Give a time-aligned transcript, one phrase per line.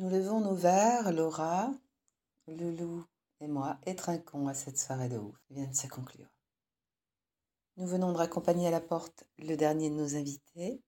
[0.00, 1.70] Nous levons nos verres, Laura,
[2.46, 3.04] Loulou
[3.42, 6.30] et moi, et trinquons à cette soirée de ouf qui vient de se conclure.
[7.76, 10.82] Nous venons de raccompagner à la porte le dernier de nos invités.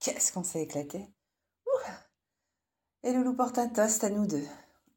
[0.00, 1.08] Qu'est-ce qu'on s'est éclaté?
[3.04, 4.48] Et Loulou porte un toast à nous deux.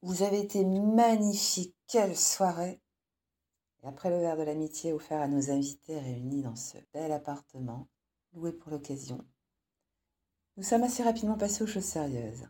[0.02, 2.82] Vous avez été magnifiques, quelle soirée
[3.84, 7.88] Et après le verre de l'amitié offert à nos invités réunis dans ce bel appartement,
[8.34, 9.24] loué pour l'occasion,
[10.58, 12.48] nous sommes assez rapidement passés aux choses sérieuses.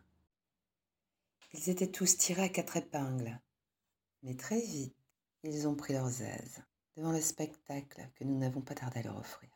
[1.52, 3.38] Ils étaient tous tirés à quatre épingles,
[4.22, 4.96] mais très vite,
[5.42, 6.62] ils ont pris leurs aises
[6.96, 9.50] devant le spectacle que nous n'avons pas tardé à leur offrir.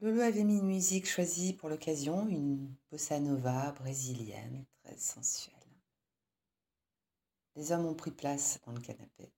[0.00, 5.54] Lolo avait mis une musique choisie pour l'occasion, une bossa nova brésilienne très sensuelle.
[7.56, 9.32] Les hommes ont pris place dans le canapé.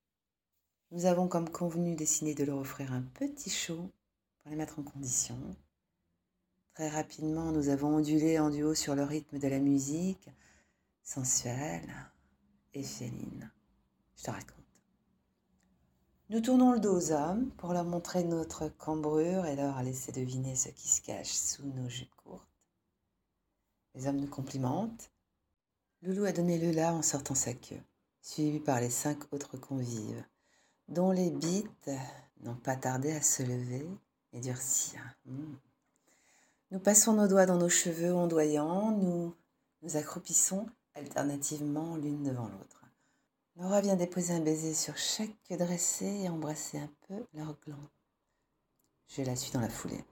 [0.91, 3.91] Nous avons comme convenu décidé de leur offrir un petit show
[4.39, 5.39] pour les mettre en condition.
[6.77, 10.29] Très rapidement, nous avons ondulé en duo sur le rythme de la musique,
[11.03, 11.91] sensuelle
[12.75, 13.51] et féline.
[14.15, 14.53] Je te raconte.
[16.29, 20.55] Nous tournons le dos aux hommes pour leur montrer notre cambrure et leur laisser deviner
[20.55, 22.47] ce qui se cache sous nos jupes courtes.
[23.95, 25.11] Les hommes nous complimentent.
[26.03, 27.81] Loulou a donné le là en sortant sa queue,
[28.21, 30.23] suivi par les cinq autres convives,
[30.89, 31.91] dont les bites
[32.43, 33.89] n'ont pas tardé à se lever
[34.35, 35.01] et durcir.
[35.25, 35.55] Mmh.
[36.73, 39.33] Nous passons nos doigts dans nos cheveux ondoyants, nous
[39.83, 42.85] nous accroupissons alternativement l'une devant l'autre.
[43.55, 47.89] Laura vient déposer un baiser sur chaque queue dressée et embrasser un peu leur gland.
[49.07, 50.05] Je la suis dans la foulée.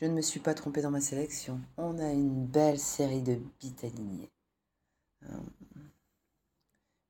[0.00, 1.60] Je ne me suis pas trompée dans ma sélection.
[1.76, 4.30] On a une belle série de bites alignées.
[5.28, 5.50] Hum.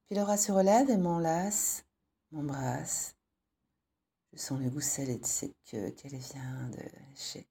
[0.06, 1.84] Puis Laura se relève et m'enlace,
[2.32, 3.14] m'embrasse.
[4.32, 7.46] Je sens le goût salé de ses queues qu'elle vient de lécher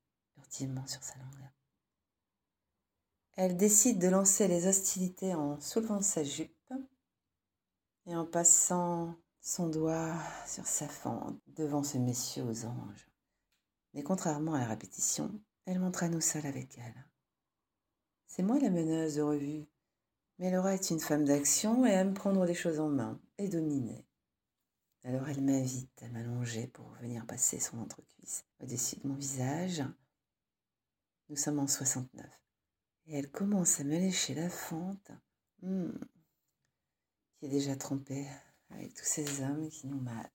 [3.33, 6.73] Elle décide de lancer les hostilités en soulevant sa jupe
[8.05, 10.15] et en passant son doigt
[10.45, 13.09] sur sa fente devant ce messieurs aux anges.
[13.93, 15.31] Mais contrairement à la répétition,
[15.65, 17.05] elle montre à nous seuls avec elle.
[18.27, 19.67] C'est moi la meneuse de revue,
[20.37, 24.05] mais Laura est une femme d'action et aime prendre les choses en main et dominer.
[25.03, 29.83] Alors elle m'invite à m'allonger pour venir passer son entrecuisse au-dessus de mon visage.
[31.29, 32.25] Nous sommes en 69.
[33.07, 35.11] Et elle commence à me lécher la fente.
[35.61, 35.91] Hmm
[37.39, 38.27] qui est déjà trompé
[38.69, 40.31] avec tous ces hommes qui nous matent.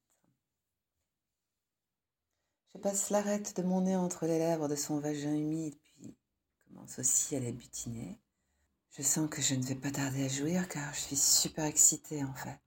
[2.72, 6.16] Je passe l'arête de mon nez entre les lèvres de son vagin humide, puis
[6.66, 8.18] commence aussi à les butiner.
[8.96, 12.24] Je sens que je ne vais pas tarder à jouir car je suis super excitée
[12.24, 12.58] en fait.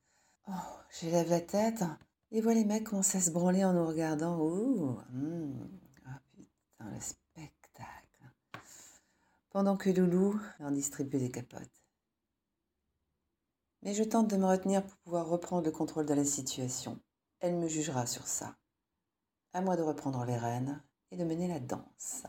[0.48, 0.52] Oh,
[1.00, 1.84] j'élève la tête
[2.32, 4.38] et vois les mecs commencer à se branler en nous regardant.
[6.36, 7.58] Putain, le spectacle.
[9.58, 11.82] Pendant que Loulou leur distribue des capotes
[13.82, 17.02] mais je tente de me retenir pour pouvoir reprendre le contrôle de la situation.
[17.40, 18.56] Elle me jugera sur ça.
[19.54, 22.28] À moi de reprendre les rênes et de mener la danse.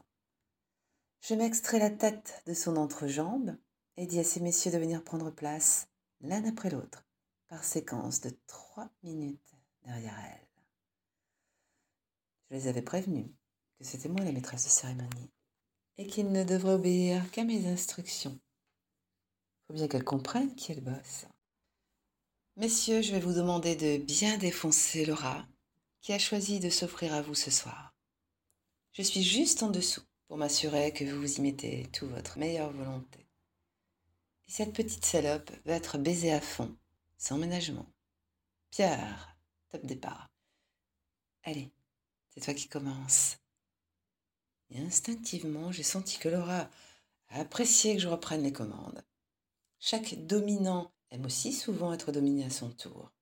[1.21, 3.55] Je m'extrais la tête de son entrejambe
[3.99, 5.87] et dis à ces messieurs de venir prendre place
[6.23, 7.05] l'un après l'autre,
[7.49, 10.49] par séquence de trois minutes derrière elle.
[12.49, 13.29] Je les avais prévenus
[13.77, 15.31] que c'était moi la maîtresse de cérémonie
[15.99, 18.39] et qu'ils ne devraient obéir qu'à mes instructions.
[19.67, 20.93] Faut bien qu'elle comprenne qui est le.
[22.57, 25.47] Messieurs, je vais vous demander de bien défoncer Laura,
[26.01, 27.95] qui a choisi de s'offrir à vous ce soir.
[28.93, 33.27] Je suis juste en dessous pour m'assurer que vous y mettez toute votre meilleure volonté.
[34.47, 36.75] Et cette petite salope va être baisée à fond,
[37.17, 37.87] sans ménagement.
[38.71, 39.37] Pierre,
[39.69, 40.29] top départ.
[41.45, 41.71] Allez,
[42.29, 43.37] c'est toi qui commence.
[44.71, 46.69] Et instinctivement, j'ai senti que Laura
[47.29, 49.05] a apprécié que je reprenne les commandes.
[49.79, 53.13] Chaque dominant aime aussi souvent être dominé à son tour.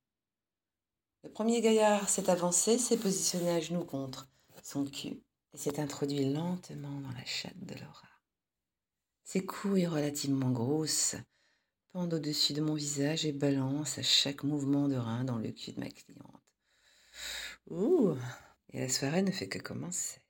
[1.22, 4.28] Le premier gaillard s'est avancé, s'est positionné à genoux contre
[4.62, 5.22] son cul
[5.54, 8.08] et s'est introduit lentement dans la chatte de Laura.
[9.24, 11.16] Ses couilles relativement grosses
[11.90, 15.72] pendent au-dessus de mon visage et balancent à chaque mouvement de rein dans le cul
[15.72, 16.42] de ma cliente.
[17.70, 18.14] Ouh
[18.70, 20.20] Et la soirée ne fait que commencer.